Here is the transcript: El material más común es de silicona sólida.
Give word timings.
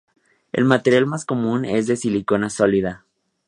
El 0.51 0.65
material 0.65 1.05
más 1.05 1.25
común 1.25 1.63
es 1.63 1.85
de 1.85 1.95
silicona 1.95 2.49
sólida. 2.49 3.05